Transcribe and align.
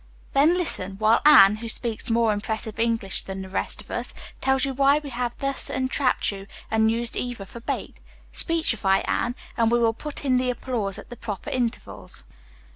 "Then 0.33 0.57
listen, 0.57 0.93
while 0.93 1.21
Anne, 1.27 1.57
who 1.57 1.69
speaks 1.69 2.09
more 2.09 2.33
impressive 2.33 2.79
English 2.79 3.21
than 3.21 3.43
the 3.43 3.49
rest 3.49 3.81
of 3.81 3.91
us, 3.91 4.15
tells 4.41 4.65
you 4.65 4.73
why 4.73 4.97
we 4.97 5.11
have 5.11 5.37
thus 5.37 5.69
entrapped 5.69 6.31
you 6.31 6.47
and 6.71 6.89
used 6.89 7.15
Eva 7.15 7.45
for 7.45 7.59
a 7.59 7.61
bait. 7.61 7.97
Speechify, 8.31 9.01
Anne, 9.05 9.35
and 9.57 9.69
we 9.69 9.77
will 9.77 9.93
put 9.93 10.25
in 10.25 10.37
the 10.37 10.49
applause 10.49 10.97
at 10.97 11.11
the 11.11 11.15
proper 11.15 11.51
intervals." 11.51 12.23